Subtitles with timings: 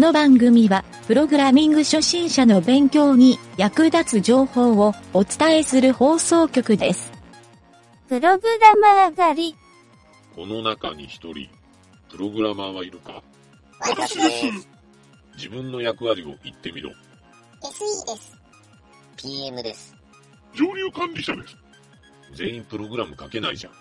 [0.00, 7.12] この番組は、プログラミング初心者の勉強に役立つ情報をお伝えする放送局です。
[8.08, 9.56] プログラマー狩り。
[10.34, 11.50] この中に一人、
[12.08, 13.22] プログラマーはいるか？
[13.78, 14.68] 私です。
[15.36, 16.88] 自分の役割を言ってみろ。
[17.60, 18.38] SE です。
[19.18, 19.94] PM です。
[20.54, 21.58] 上流管理者です。
[22.32, 23.72] 全員プログラム書けないじゃん。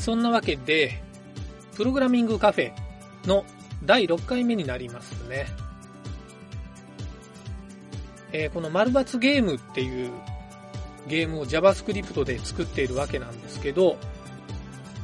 [0.00, 1.02] そんなわけで、
[1.76, 2.72] プログラミングカフェ
[3.26, 3.44] の
[3.84, 5.46] 第6回目になりますね。
[8.32, 10.10] えーこの丸抜ゲームっていう
[11.08, 13.96] ゲームを JavaScript で作っているわけなんですけど、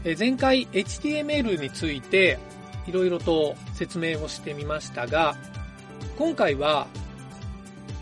[0.04, 2.38] えー前回 HTML について
[2.86, 5.36] いろいろと説明をしてみましたが、
[6.18, 6.86] 今回は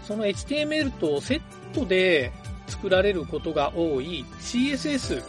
[0.05, 1.41] その HTML とセッ
[1.73, 2.33] トで
[2.67, 5.23] 作られることが多い CSS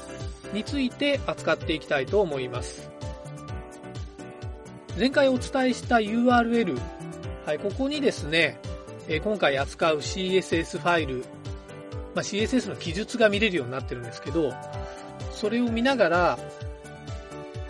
[0.53, 2.89] について扱っていきたいと思います。
[4.97, 6.79] 前回お伝えした URL、
[7.45, 8.57] はい、ここにですね、
[9.07, 11.17] え今回扱う CSS ファイル、
[12.16, 14.53] まあ、CSS の記述が見れるようになってるんですけど、
[15.31, 16.39] それを見ながら、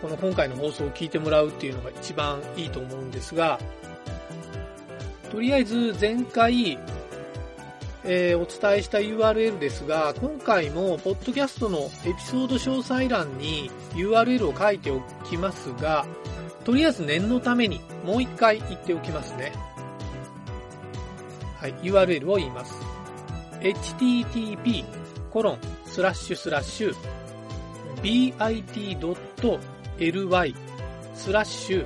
[0.01, 3.59] この今回の放送を聞いてもらうっていうのが一番いいと思うんですが、
[5.31, 6.77] とりあえず前回、
[8.08, 16.06] えーお伝えした URL ですが、今回も、ポッドキャストのエピソード詳細欄に URL を書いておきますが、
[16.64, 19.53] とりあえず念のためにもう一回言っておきますね。
[21.58, 22.76] はい、URL を言います。
[23.61, 24.86] http://
[25.32, 26.95] コロンススララッッシュ
[29.98, 30.55] bit.ly
[31.15, 31.86] スラッシュ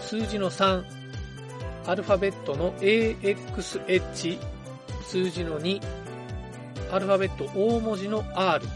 [0.00, 0.82] 数字の3
[1.86, 4.38] アルファベットの axh
[5.02, 5.80] 数字の2、
[6.92, 8.66] アルファベット大文字の R、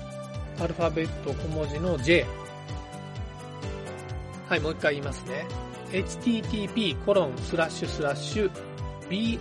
[0.61, 2.27] アルファベット小文字の J。
[4.49, 5.47] はい、もう一回言いますね。
[5.93, 8.51] http コロンスラッシュスラッシュ
[9.09, 9.41] bit.ly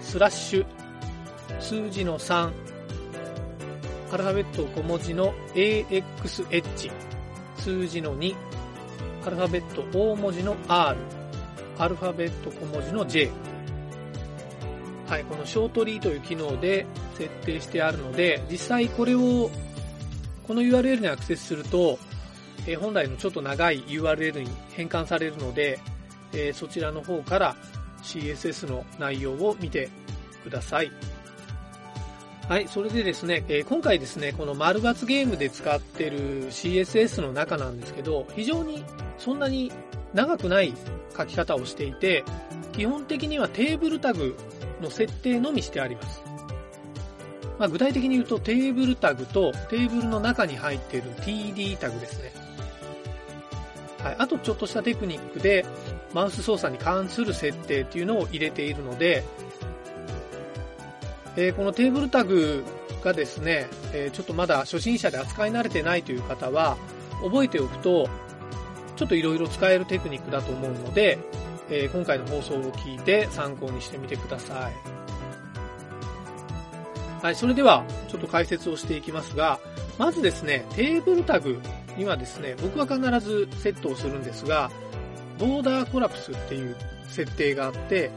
[0.00, 0.66] スラッシュ。
[1.60, 2.52] 数字の3、
[4.12, 6.90] アルファベット小文字の axh
[7.56, 8.34] 数字の2、
[9.26, 10.96] アルファベット大文字の R、
[11.78, 13.30] アルファベット小文字の J。
[15.08, 19.50] はい、このショートリーという機能で設定してあるので、実際これを、
[20.46, 21.98] この URL にアクセスすると、
[22.66, 25.80] えー本来のちょっと長い URL に変換されるので、
[26.34, 27.56] えーそちらの方から
[28.02, 29.88] CSS の内容を見て
[30.44, 30.92] ください。
[32.46, 38.84] はい、それでですね、えー今回ですね、この丸抜ゲームで使ってる CSS の中なんですけど、非常に
[39.16, 39.72] そんなに
[40.12, 40.74] 長くない
[41.16, 42.24] 書き方をしていて、
[42.72, 44.36] 基本的にはテーブルタグ
[44.80, 46.22] の設定のみしてあります。
[47.58, 52.32] まあ、具体的に言うとテーブルタグとテーブルの中に入っている TD タグですね。
[54.02, 54.16] はい。
[54.18, 55.66] あとちょっとしたテクニックで
[56.14, 59.24] マウス操作に関する設定っていうのを入れているので、
[61.36, 62.64] えーこのテーブルタグ
[63.02, 66.76] がですね、えーちょっとまだ初心者で扱い慣れてないという方は
[67.24, 68.08] 覚えておくと
[68.94, 71.18] ちょっといろいろ使えるテクニックだと思うので、
[71.70, 74.98] えー今回の放送を聞いて参考にしてみてください。
[77.22, 79.58] はい、それではちょっと解説をしていきますが、
[79.98, 81.60] まずですね、テーブルタグ
[81.96, 84.70] にはですね、僕は必ずセットをするんですが、
[85.38, 86.76] border-collapse っていう
[87.08, 88.10] 設定があって、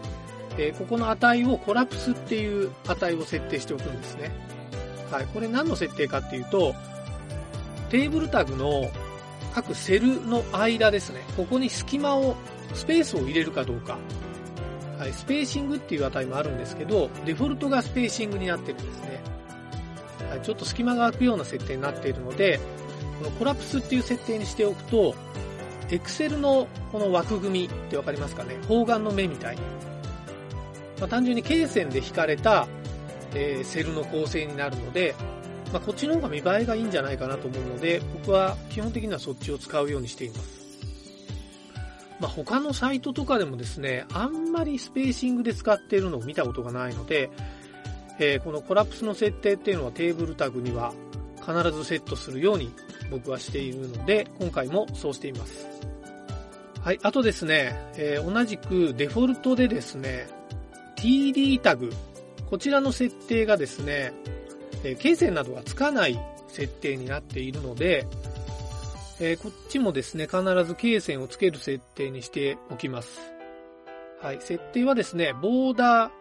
[0.57, 4.31] えーここの値を collapse っていう値を設定しておくんですね。
[5.11, 6.73] はい、これ何の設定かっていうと、
[7.89, 8.89] テーブルタグの
[9.53, 12.35] 各セルの間ですね、ここに隙間を
[12.73, 13.97] スペースを入れるかどうか。
[14.97, 19.19] はい、 spacing っていう値もあるんですけど、デフォルトが spacing になってるんですね。
[20.29, 22.59] はい、ちょっと隙間が空くような設定になっているので、
[23.19, 25.15] このコラプスっていう設定にしておくと、
[25.89, 28.55] Excel のこの枠組みってわかりますかね？
[28.67, 29.61] 方眼の目みたいに。
[30.99, 32.67] まあ、単純に罫線で引かれた、
[33.33, 35.15] えーセルの構成になるので、
[35.71, 40.61] まあ、こっちの方が見栄えがいいんじゃないかなと思うので、僕は基本的にはそっちを使うようにしています。
[42.19, 47.31] まあ、他のサイトとかでもですね、あんまりスペーシングで使っているのを見たことがないので、
[48.19, 50.93] えーこのコラプスの設定っていうのはテーブルタグには
[51.39, 52.71] 必ずセットするように
[53.09, 55.65] 僕はしているので、今回もそうしています。
[56.81, 60.27] はい、あとですね、えー同じくデフォルトでですね、
[60.97, 61.91] TD タグ、
[62.51, 64.13] こちらの設定がですね、
[64.83, 68.05] えー、罫線などがつかない設定になっているので、
[69.19, 73.19] えーこっちもですね、必ず罫線をつける設定にしておきます。
[74.21, 76.11] はい、設定はですね、ボーダー、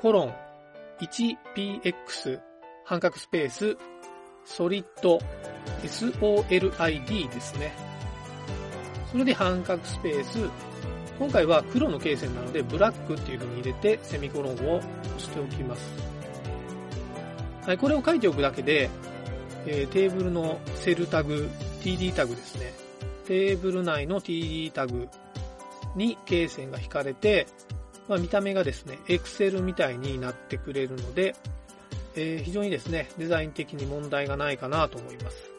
[0.00, 0.34] コロン、
[1.00, 2.40] 1px、
[2.84, 3.76] 半角スペース、
[4.44, 5.18] ソリッド、
[5.82, 7.72] solid ですね。
[9.10, 10.48] それで半角スペース、
[11.18, 14.82] 今回は黒の罫線なので、ブラックっていうのに入れて、セミコロンを押
[15.18, 16.13] しておきます。
[17.66, 18.90] はい、これを書いておくだけで、
[19.66, 21.48] えーテーブルのセルタグ、
[21.82, 22.74] TD タグですね。
[23.26, 25.08] テーブル内の TD タグ
[25.96, 27.46] に罫線が引かれて、
[28.06, 31.34] まあ、見た目がですね、Excel みたいになってくれるので、
[32.16, 35.50] えー非常にですね、デザイン的に問題がないかなと思います。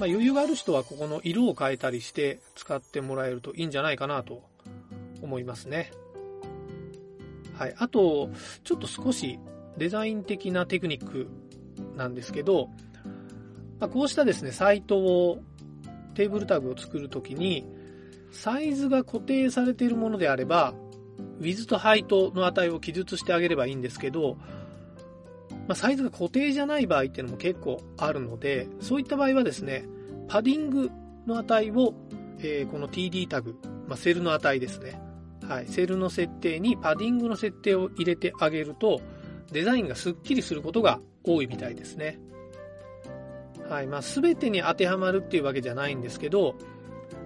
[0.00, 4.42] まあ、余裕がある人はここの色を変えたりして使ってもらえるといいんじゃないかなと
[5.22, 5.92] 思いますね。
[7.56, 7.74] はい。
[7.78, 8.30] あと、
[8.64, 9.38] ちょっと少し
[9.76, 11.28] デザイン的なテクニック
[11.96, 12.68] なんですけど、
[13.78, 15.42] まあ、こうしたですね、サイトを、
[16.14, 17.66] テーブルタグを作るときに、
[18.30, 20.74] サイズが固定されているものであれば、
[21.40, 24.36] ウィズとハイトの値を記述してあげればいいんですけど、
[25.66, 29.84] まあ、サイズが固定じゃない場合っていうのも結構あるので、そういった場合はですね、
[30.28, 30.90] パディング
[31.26, 31.94] の値を、
[32.38, 33.56] えーこの TD タグ、
[33.86, 35.00] まあ、セルの値ですね。
[35.48, 35.66] はい。
[35.66, 39.00] セルの設定にパディングの設定を入れてあげると、
[39.52, 42.18] デザインがスッキリすることが多いみたいですね。
[43.68, 43.86] はい。
[43.86, 46.56] まあ、すべてに当てはまるっていうわけじゃないんですけど、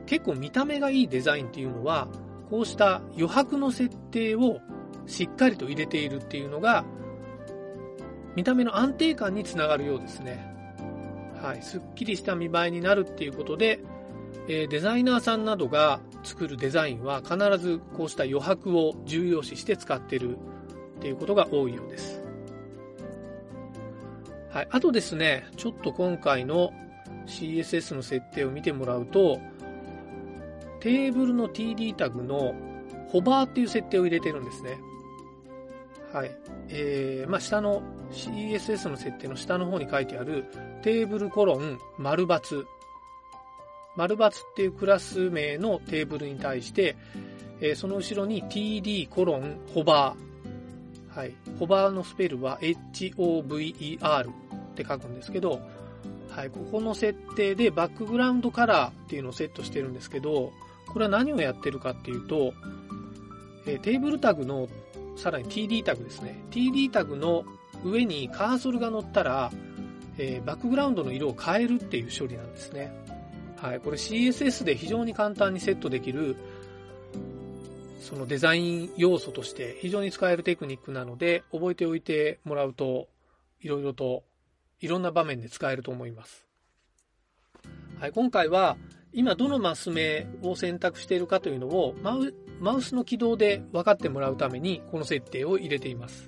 [0.07, 2.09] 結構見た目がいいデザインっていうのは、
[2.51, 4.61] こうした余白の設定を
[5.07, 6.85] しっかりと入れているっていうのが、
[8.37, 10.55] 見た目の安定感につながるようですね。
[11.41, 11.63] はい。
[11.63, 13.81] すっきりした見栄えになるっていうことで、
[14.49, 20.37] えーデザイナーさんなどが作るデザインは必ずこうした余白を重要視して使ってる
[21.05, 22.23] っていうことが多いようです。
[24.49, 24.69] はい。
[24.71, 26.73] あとですね、ちょっと今回の
[27.27, 29.39] CSS の設定を見てもらうと、
[30.81, 32.55] テーブルの TD タグの
[33.09, 34.79] ホバーっていう設定を入れてるんですね。
[36.11, 36.31] はい。
[36.71, 40.47] えー、まあ、下の CSS の設定の下の方に書いてある
[40.81, 42.65] テーブルコロン丸×
[43.95, 46.97] 丸×っていうクラス名のテーブルに対して、
[47.61, 50.34] えーその後ろに td コロンホバー。
[51.15, 51.35] はい。
[51.59, 54.33] ホバーのスペルは hover っ
[54.75, 55.61] て書くんですけど、
[56.31, 56.51] はい。
[56.51, 60.53] ここの設定でバックグラウンドカラーっていうのをセットしてるんですけど、
[60.87, 62.53] これは何をやってるかっていうと、
[63.67, 64.69] えテーブルタグの
[65.17, 66.43] さらに TD タグですね。
[66.51, 67.45] TD タグの
[67.85, 69.53] 上にカーソルが載ったら、
[70.19, 72.93] えーバックグラウンドの色を変えるっていう処理なんですね。
[73.57, 73.81] はい。
[73.81, 76.37] これ CSS で非常に簡単にセットできる、
[78.05, 83.09] そのデザイン要素として非常に使えるテクニックなので、覚えておいてもらうと、
[83.63, 84.25] いろいろと、
[84.81, 86.45] いろんな場面で使えると思います。
[87.99, 88.13] はい。
[88.13, 88.77] 今回は、
[89.15, 96.27] 今どのマス目を選択しているかというのをマウマウスの起動で分かってもらうためにこの設定を入れています。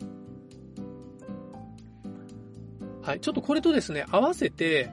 [3.02, 3.20] はい。
[3.20, 4.90] ちょっとこれとですね、合わせて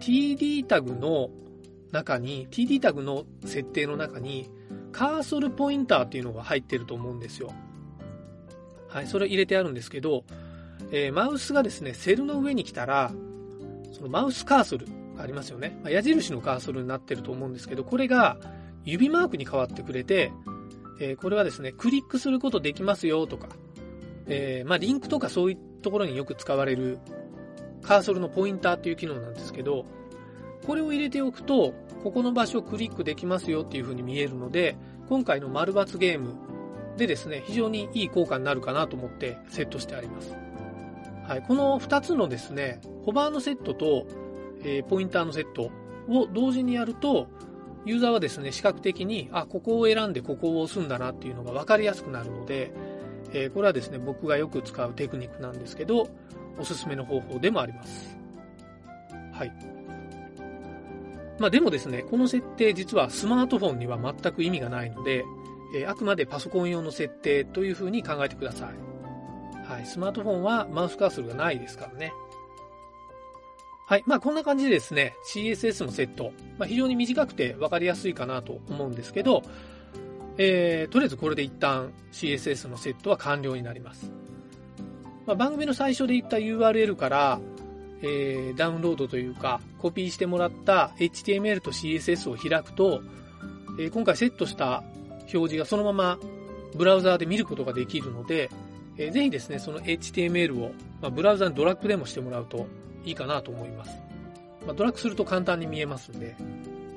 [0.00, 1.30] TD タグの
[1.90, 4.50] 中に、TD タグの設定の中に
[4.98, 7.52] カーソルポインターっていうのが入ってると思うんですよ。
[8.88, 9.06] はい。
[9.06, 10.24] それ入れてあるんですけど、
[10.90, 13.12] えーマウスがですね、セルの上に来たら、
[13.92, 14.86] そのマウスカーソル
[15.16, 15.78] がありますよね。
[15.84, 18.38] まあ矢印のカーソルになってると思うんですけど、これが
[18.84, 20.32] 指マークに変わってくれて、
[21.00, 23.50] えーこれはですね、クリックすることできますよとか、
[24.26, 26.98] えーまあ、リンクとかそういうところによく使われる
[27.82, 29.84] カーソルのポインターっていう機能なんですけど、
[30.66, 34.76] これを入れておくと、ここの場所をクリックできますよっていう風に見えるので、
[35.08, 36.34] 今回の丸抜ゲーム
[36.96, 40.36] でですね、非常にいい効果になるかなと思ってセットしてあります。
[41.26, 44.06] はい、この2つのですね、ホバーのセットと、
[44.62, 45.70] えーポインターのセット
[46.08, 47.28] を同時にやると、
[47.84, 52.72] ユーザーはですね、視覚的に、あ、ここを選んでここを押すんだなっていうのが分かりやすくなるので、
[53.32, 56.08] えーこれはですね、僕がよく使うテクニックなんですけど、
[56.58, 58.16] おすすめの方法でもあります。
[59.32, 59.77] はい。
[61.38, 65.24] まあでもですね、この設定実はスマートフォンには全く意味がないので、
[65.74, 69.68] えーあくまでパソコン用の設定というふうに考えてください。
[69.70, 69.86] はい。
[69.86, 72.12] スマートフォンはマウスカーソルがないですからね。
[73.86, 74.04] はい。
[74.06, 76.32] まあこんな感じでですね、CSS のセット。
[76.58, 79.42] まあ非常に短くて分かりやすいかなと思うんですけど、
[80.38, 84.10] えー、とりあえずこれで一旦 CSS のセットは完了になります。
[85.26, 87.40] まあ、番組の最初で言った URL から、
[88.02, 93.02] えーダウンロードというか、コピーしてもらった HTML と CSS を開くと、
[93.78, 94.82] えー今回セットした
[95.20, 96.18] 表示がそのまま
[96.74, 98.50] ブラウザーで見ることができるので、
[98.96, 102.66] えーぜひですね、その HTML を、まあ、ブラウザにドラッグでもしてもらうと
[103.04, 103.96] いいかなと思います。
[104.66, 106.36] まあ、ドラッグすると簡単に見えますんで、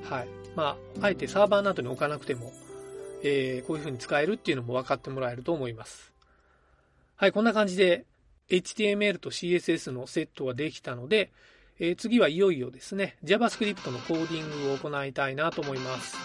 [0.08, 0.28] はい。
[0.54, 2.52] まあ、あえてサーバーなどに置かなくても、
[3.22, 6.12] えーこういう風に使えるっていうのも分かってもらえると思います。
[7.16, 8.04] はい、こんな感じで
[8.52, 11.30] HTML と CSS のセットができたので、
[11.80, 16.16] えー次はいよいよですね、JavaScript のコーディングを行いたいなと思います。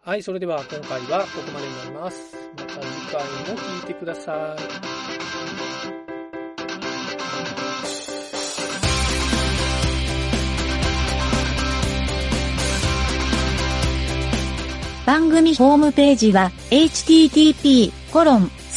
[0.00, 2.36] はい、それでは今回はここまでになります。
[2.56, 4.62] また次回も聞いてください。
[15.04, 18.57] 番組ホームページは http://